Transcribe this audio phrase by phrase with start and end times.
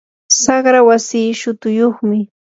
[0.41, 2.19] saqra wasii shutuyyuqmi.